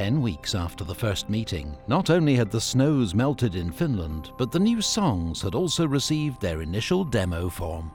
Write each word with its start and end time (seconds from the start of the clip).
Ten 0.00 0.22
weeks 0.22 0.54
after 0.54 0.82
the 0.82 0.94
first 0.94 1.28
meeting, 1.28 1.76
not 1.86 2.08
only 2.08 2.34
had 2.34 2.50
the 2.50 2.60
snows 2.60 3.14
melted 3.14 3.54
in 3.54 3.70
Finland, 3.70 4.30
but 4.38 4.50
the 4.50 4.58
new 4.58 4.80
songs 4.80 5.42
had 5.42 5.54
also 5.54 5.86
received 5.86 6.40
their 6.40 6.62
initial 6.62 7.04
demo 7.04 7.50
form. 7.50 7.90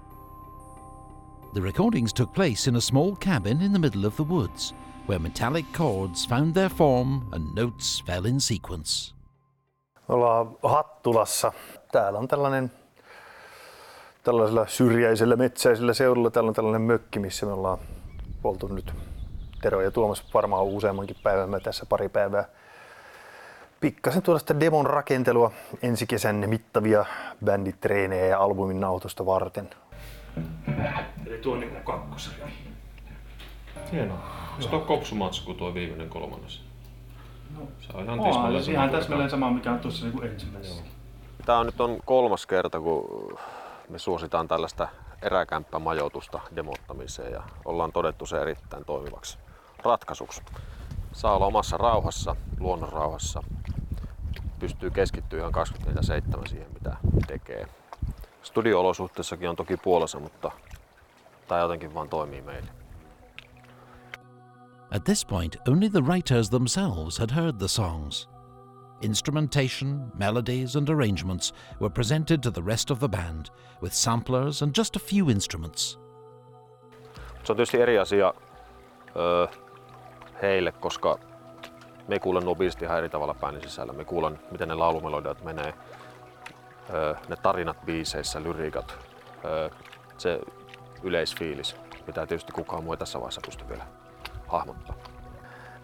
The 1.55 1.61
recordings 1.61 2.13
took 2.13 2.31
place 2.31 2.67
in 2.67 2.75
a 2.75 2.81
small 2.81 3.15
cabin 3.15 3.59
in 3.59 3.73
the 3.73 3.79
middle 3.79 4.05
of 4.05 4.15
the 4.17 4.23
woods, 4.23 4.75
where 5.07 5.17
metallic 5.17 5.65
chords 5.73 6.27
found 6.27 6.53
their 6.53 6.69
form 6.69 7.27
and 7.33 7.55
notes 7.55 8.03
fell 8.05 8.27
in 8.27 8.39
sequence. 8.39 9.13
Ollaan 10.07 10.57
Hattulassa. 10.63 11.51
Täällä 11.91 12.19
on 12.19 12.27
tällainen 12.27 12.71
tällaisella 14.23 14.67
syrjäisellä 14.67 15.35
metsäisellä 15.35 15.93
seudulla. 15.93 16.31
Täällä 16.31 16.49
on 16.49 16.55
tällainen 16.55 16.81
mökki, 16.81 17.19
missä 17.19 17.45
me 17.45 17.51
ollaan 17.51 17.77
oltu 18.43 18.67
nyt 18.67 18.93
Tero 19.65 19.81
ja 19.81 19.91
Tuomas 19.91 20.23
varmaan 20.33 20.63
useammankin 20.63 21.15
päivän. 21.23 21.49
Mä 21.49 21.59
tässä 21.59 21.85
pari 21.85 22.09
päivää 22.09 22.45
pikkasen 23.79 24.21
tuollaista 24.21 24.59
demon 24.59 24.85
rakentelua 24.85 25.51
ensi 25.81 26.07
kesän 26.07 26.43
mittavia 26.47 27.05
bänditreenejä 27.45 28.25
ja 28.25 28.39
albumin 28.39 28.79
nauhoitusta 28.79 29.25
varten. 29.25 29.69
Eli 31.27 31.37
tuo 31.37 31.53
on 31.53 31.59
niinku 31.59 31.91
kakkosrivi. 31.91 32.51
Hienoa. 33.91 34.17
Onko 34.53 34.67
tuo 34.69 34.79
kopsumatsku 34.79 35.53
tuo 35.53 35.73
viimeinen 35.73 36.09
kolmannes? 36.09 36.61
No, 37.57 37.67
Se 37.79 37.97
on 37.97 38.03
ihan 38.03 38.19
tismalleen 38.23 38.63
sama 38.63 38.73
ihan 38.73 38.89
kuin 38.89 38.99
täsmälleen 38.99 39.29
sama, 39.29 39.51
mikä 39.51 39.71
on 39.71 39.79
tuossa 39.79 40.05
niinku 40.05 40.21
ensimmäisessä. 40.21 40.83
Tämä 41.45 41.59
on 41.59 41.65
nyt 41.65 41.81
on 41.81 41.97
kolmas 42.05 42.45
kerta, 42.45 42.79
kun 42.79 43.37
me 43.89 43.99
suositaan 43.99 44.47
tällaista 44.47 44.87
eräkämppämajoitusta 45.21 46.39
demottamiseen 46.55 47.31
ja 47.31 47.43
ollaan 47.65 47.91
todettu 47.91 48.25
se 48.25 48.41
erittäin 48.41 48.85
toimivaksi 48.85 49.44
ratkaisuksi. 49.85 50.41
Saa 51.13 51.35
olla 51.35 51.45
omassa 51.45 51.77
rauhassa, 51.77 52.35
luonnon 52.59 52.93
rauhassa, 52.93 53.43
pystyy 54.59 54.89
keskittyä 54.89 55.39
ihan 55.39 55.53
24-7 56.43 56.49
siihen, 56.49 56.73
mitä 56.73 56.97
tekee. 57.27 57.67
Studio-olosuhteissakin 58.43 59.49
on 59.49 59.55
toki 59.55 59.77
puolensa, 59.77 60.19
mutta 60.19 60.51
tämä 61.47 61.61
jotenkin 61.61 61.93
vaan 61.93 62.09
toimii 62.09 62.41
meille. 62.41 62.69
At 64.91 65.03
this 65.03 65.25
point, 65.25 65.57
only 65.67 65.89
the 65.89 66.01
writers 66.01 66.49
themselves 66.49 67.19
had 67.19 67.29
heard 67.35 67.57
the 67.57 67.67
songs. 67.67 68.29
Instrumentation, 69.01 70.11
melodies, 70.13 70.75
and 70.75 70.89
arrangements 70.89 71.53
were 71.81 71.89
presented 71.89 72.41
to 72.41 72.51
the 72.51 72.61
rest 72.61 72.91
of 72.91 72.99
the 72.99 73.09
band, 73.09 73.45
with 73.81 73.93
samplers 73.93 74.61
and 74.61 74.77
just 74.77 74.95
a 74.95 74.99
few 74.99 75.29
instruments. 75.29 75.99
Se 77.43 77.51
on 77.51 77.55
tietysti 77.55 77.81
eri 77.81 77.99
asia 77.99 78.33
öö, 79.15 79.47
heille, 80.41 80.71
koska 80.71 81.19
me 82.07 82.15
ei 82.15 82.19
kuule 82.19 82.41
nuo 82.41 82.55
biisit 82.55 82.81
ihan 82.81 82.97
eri 82.97 83.09
tavalla 83.09 83.35
bändin 83.41 83.61
sisällä. 83.61 83.93
Me 83.93 84.05
kuullaan, 84.05 84.39
miten 84.51 84.67
ne 84.67 84.75
laulumelodiat 84.75 85.43
menee, 85.43 85.73
ne 87.29 87.35
tarinat 87.35 87.77
biiseissä, 87.85 88.43
lyriikat, 88.43 88.97
se 90.17 90.39
yleisfiilis, 91.03 91.75
mitä 92.07 92.27
tietysti 92.27 92.51
kukaan 92.51 92.83
muu 92.83 92.93
ei 92.93 92.97
tässä 92.97 93.19
vaiheessa 93.19 93.41
pysty 93.45 93.69
vielä 93.69 93.83
hahmottaa. 94.47 94.95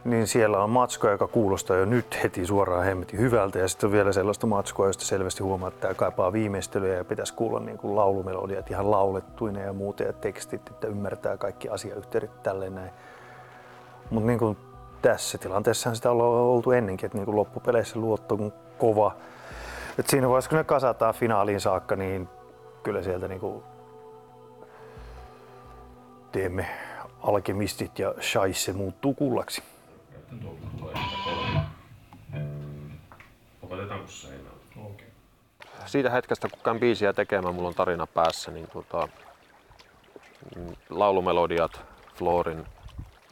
Niin 0.04 0.28
siellä 0.28 0.64
on 0.64 0.70
matskoa, 0.70 1.12
joka 1.12 1.28
kuulostaa 1.28 1.78
jo 1.78 1.86
nyt 1.86 2.24
heti 2.24 2.46
suoraan 2.46 2.86
hemmetin 2.86 3.20
hyvältä 3.20 3.60
ja 3.60 3.68
sitten 3.68 3.88
on 3.88 3.92
vielä 3.92 4.12
sellaista 4.12 4.48
matskoa, 4.48 4.88
josta 4.88 5.06
selvästi 5.06 5.44
huomaa, 5.44 5.68
että 5.68 5.82
tämä 5.82 5.94
kaipaa 5.94 6.34
viimeistelyä 6.34 6.96
ja 6.96 7.06
pitäisi 7.06 7.34
kuulla 7.34 7.60
niin 7.60 7.78
kuin 7.78 7.96
laulumelodiat 7.96 8.72
ihan 8.72 8.92
laulettuina 8.92 9.60
ja 9.60 9.74
muuta 9.74 10.04
ja 10.04 10.14
tekstit, 10.14 10.70
että 10.70 10.88
ymmärtää 10.88 11.38
kaikki 11.38 11.70
asiayhteydet 11.70 12.44
tälleen 12.44 12.76
näin. 12.76 12.92
Mutta 14.12 14.28
niin 14.28 14.40
kuin 14.40 14.58
tässä 15.02 15.38
tilanteessahan 15.38 15.96
sitä 15.96 16.12
ollaan 16.12 16.32
oltu 16.32 16.72
ennenkin, 16.72 17.06
että 17.06 17.18
niin 17.18 17.26
kuin 17.26 17.36
loppupeleissä 17.36 18.00
luotto 18.00 18.36
on 18.36 18.54
kova. 18.78 19.16
Et 20.00 20.10
siinä 20.10 20.30
vaiheessa, 20.30 20.50
kun 20.50 20.58
ne 20.58 20.64
kasataan 20.64 21.14
finaaliin 21.14 21.62
saakka, 21.62 21.96
niin 21.96 22.30
kyllä 22.84 23.04
sieltä 23.04 23.28
niin 23.28 23.40
kuin 23.40 23.64
teemme 26.32 26.68
alkemistit 27.22 28.00
ja 28.00 28.14
shaisse 28.22 28.74
muuttuu 28.74 29.14
kullaksi. 29.14 29.64
Opetetaanko 33.62 34.08
seinään? 34.08 34.56
Okei. 34.86 35.08
Siitä 35.86 36.10
hetkestä, 36.10 36.48
kun 36.50 36.60
käyn 36.64 36.80
biisiä 36.80 37.14
tekemään, 37.14 37.56
mulla 37.56 37.68
on 37.68 37.76
tarina 37.76 38.08
päässä, 38.08 38.52
niin 38.52 38.68
tota, 38.68 39.08
mm, 40.56 40.76
laulumelodiat, 40.90 41.82
Florin, 42.16 42.66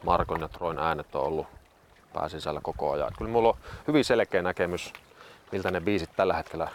Markon 0.04 0.40
ja 0.40 0.48
Troin 0.48 0.78
äänet 0.78 1.14
on 1.14 1.22
ollut 1.22 1.46
pääsisällä 2.12 2.60
koko 2.62 2.92
ajan. 2.92 3.12
Kyllä 3.18 3.30
mulla 3.30 3.48
on 3.48 3.56
hyvin 3.88 4.04
selkeä 4.04 4.42
näkemys, 4.42 4.92
miltä 5.52 5.70
ne 5.70 5.80
biisit 5.80 6.10
tällä 6.16 6.34
hetkellä 6.34 6.68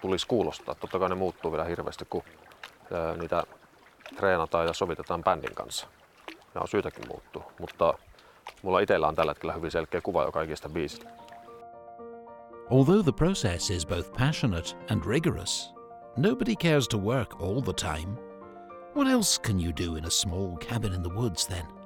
tulisi 0.00 0.26
kuulostaa. 0.26 0.74
Totta 0.74 0.98
kai 0.98 1.08
ne 1.08 1.14
muuttuu 1.14 1.52
vielä 1.52 1.64
hirveästi, 1.64 2.04
kun 2.10 2.22
niitä 3.20 3.44
treenataan 4.16 4.66
ja 4.66 4.72
sovitetaan 4.72 5.24
bändin 5.24 5.54
kanssa. 5.54 5.86
Ja 6.54 6.60
on 6.60 6.68
syytäkin 6.68 7.08
muuttuu, 7.08 7.42
mutta 7.60 7.94
mulla 8.62 8.80
itsellä 8.80 9.08
on 9.08 9.14
tällä 9.14 9.30
hetkellä 9.30 9.52
hyvin 9.52 9.70
selkeä 9.70 10.00
kuva 10.00 10.22
jo 10.22 10.32
kaikista 10.32 10.68
biisistä. 10.68 11.10
Although 12.70 13.02
the 13.02 13.12
process 13.12 13.70
is 13.70 13.86
both 13.86 14.12
passionate 14.18 14.76
and 14.90 15.04
rigorous, 15.06 15.74
nobody 16.16 16.54
cares 16.56 16.88
to 16.88 16.98
work 16.98 17.34
all 17.40 17.60
the 17.60 17.72
time. 17.72 18.16
What 18.96 19.08
else 19.08 19.42
can 19.42 19.60
you 19.60 19.72
do 19.86 19.96
in 19.96 20.04
a 20.04 20.10
small 20.10 20.56
cabin 20.56 20.94
in 20.94 21.02
the 21.02 21.14
woods 21.14 21.46
then? 21.46 21.77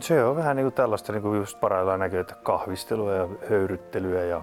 Se 0.00 0.24
on 0.24 0.36
vähän 0.36 0.56
niin 0.56 0.64
kuin 0.64 0.74
tällaista 0.74 1.12
niin 1.12 1.22
kuin 1.22 1.38
just 1.38 1.60
parhaillaan 1.60 2.00
näkyy, 2.00 2.20
että 2.20 2.34
kahvistelua 2.42 3.12
ja 3.12 3.28
höyryttelyä 3.50 4.24
ja 4.24 4.42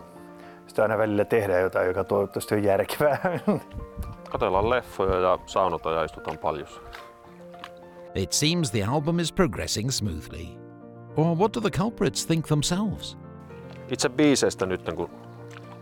sitten 0.68 0.84
aina 0.84 0.98
välillä 0.98 1.26
tehdään 1.26 1.62
jotain, 1.62 1.88
joka 1.88 2.04
toivottavasti 2.04 2.56
on 2.56 2.64
järkevää. 2.64 3.40
Katellaan 4.32 4.70
leffoja 4.70 5.20
ja 5.20 5.40
saunotaan 5.46 5.96
ja 5.96 6.04
istutaan 6.04 6.38
paljussa. 6.38 6.82
It 8.16 8.32
seems 8.32 8.72
the 8.72 8.84
album 8.84 9.20
is 9.20 9.32
progressing 9.34 9.90
smoothly. 9.90 10.46
Or 11.18 11.38
what 11.38 11.54
do 11.54 11.62
the 11.62 11.70
culprits 11.70 12.26
think 12.26 12.48
themselves? 12.48 13.18
Itse 13.92 14.10
biiseistä 14.10 14.66
nyt, 14.66 14.90
kun 14.96 15.10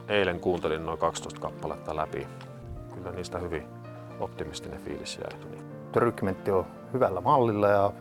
eilen 0.08 0.40
kuuntelin 0.40 0.86
noin 0.86 0.98
12 0.98 1.40
kappaletta 1.40 1.96
läpi, 1.96 2.28
kyllä 2.94 3.12
niistä 3.12 3.40
hyvin 3.40 3.64
optimistinen 4.20 4.82
fiilis 4.82 5.18
jäi. 5.18 5.40
Niin 5.52 5.64
Rykmentti 5.96 6.52
on 6.52 6.66
hyvällä 6.94 7.22
mallilla 7.22 7.68
ja 7.68 7.94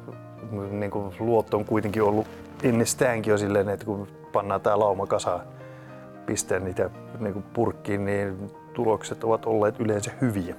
niin 0.70 0.90
kuin 0.90 1.14
luotto 1.18 1.56
on 1.56 1.64
kuitenkin 1.64 2.02
ollut 2.02 2.26
ennestäänkin 2.62 3.30
jo 3.30 3.38
silleen, 3.38 3.68
että 3.68 3.86
kun 3.86 4.08
pannaan 4.32 4.60
tämä 4.60 4.78
lauma 4.78 5.06
kasaan, 5.06 5.40
pistää 6.26 6.58
niitä 6.58 6.90
niin 7.18 7.32
kuin 7.32 7.42
purkkiin, 7.42 8.04
niin 8.04 8.50
tulokset 8.74 9.24
ovat 9.24 9.46
olleet 9.46 9.80
yleensä 9.80 10.12
hyviä. 10.20 10.54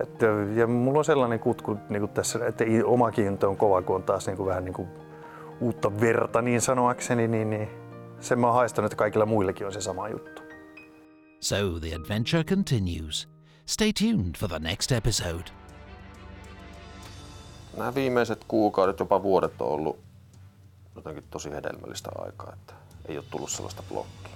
Että, 0.00 0.26
ja 0.54 0.66
mulla 0.66 0.98
on 0.98 1.04
sellainen 1.04 1.40
kutku 1.40 1.76
niin 1.88 2.00
kuin 2.00 2.10
tässä, 2.10 2.46
että 2.46 2.64
oma 2.84 3.10
kiinto 3.10 3.48
on 3.48 3.56
kova, 3.56 3.82
kun 3.82 3.96
on 3.96 4.02
taas 4.02 4.26
niin 4.26 4.36
kuin 4.36 4.46
vähän 4.46 4.64
niin 4.64 4.74
kuin 4.74 4.88
uutta 5.60 6.00
verta 6.00 6.42
niin 6.42 6.60
sanoakseni, 6.60 7.28
niin, 7.28 7.50
niin 7.50 7.68
sen 8.20 8.38
mä 8.38 8.46
oon 8.46 8.56
haistanut, 8.56 8.92
että 8.92 8.96
kaikilla 8.96 9.26
muillakin 9.26 9.66
on 9.66 9.72
se 9.72 9.80
sama 9.80 10.08
juttu. 10.08 10.42
So 11.40 11.56
the 11.80 11.94
adventure 11.94 12.44
continues. 12.44 13.28
Stay 13.66 13.92
tuned 13.92 14.38
for 14.38 14.48
the 14.48 14.58
next 14.58 14.92
episode. 14.92 15.59
Nämä 17.76 17.94
viimeiset 17.94 18.44
kuukaudet, 18.48 19.00
jopa 19.00 19.22
vuodet 19.22 19.60
on 19.60 19.68
ollut 19.68 19.98
jotenkin 20.96 21.24
tosi 21.30 21.50
hedelmällistä 21.50 22.10
aikaa, 22.18 22.52
että 22.52 22.74
ei 23.08 23.18
ole 23.18 23.24
tullut 23.30 23.50
sellaista 23.50 23.82
blokkia. 23.88 24.32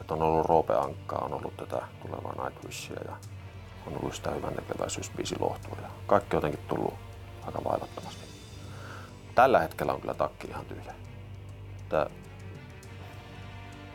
Että 0.00 0.14
on 0.14 0.22
ollut 0.22 0.46
Roope 0.46 0.74
Ankkaa, 0.74 1.24
on 1.24 1.34
ollut 1.34 1.56
tätä 1.56 1.82
tulevaa 2.02 2.44
Nightwishia 2.44 3.00
ja 3.04 3.16
on 3.86 3.96
ollut 3.96 4.14
sitä 4.14 4.30
hyvän 4.30 4.54
tekeväisyysbiisi 4.54 5.36
lohtua 5.40 5.76
ja 5.82 5.88
kaikki 6.06 6.36
on 6.36 6.42
jotenkin 6.42 6.68
tullut 6.68 6.94
aika 7.46 7.64
vaivattomasti. 7.64 8.20
Tällä 9.34 9.60
hetkellä 9.60 9.92
on 9.92 10.00
kyllä 10.00 10.14
takki 10.14 10.48
ihan 10.48 10.64
tyhjä. 10.64 10.94
Että 11.82 12.10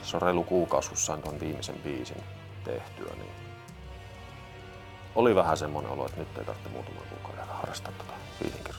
se 0.01 0.17
on 0.17 0.21
reilu 0.21 0.43
kuukausi, 0.43 0.89
kun 0.89 0.97
sain 0.97 1.21
tuon 1.21 1.39
viimeisen 1.39 1.79
biisin 1.83 2.23
tehtyä, 2.63 3.13
niin 3.15 3.31
oli 5.15 5.35
vähän 5.35 5.57
semmoinen 5.57 5.91
olo, 5.91 6.05
että 6.05 6.19
nyt 6.19 6.37
ei 6.37 6.45
tarvitse 6.45 6.69
muutaman 6.69 7.03
kuukauden 7.09 7.36
harrastaa 7.59 7.93
fiilinkiä. 8.39 8.76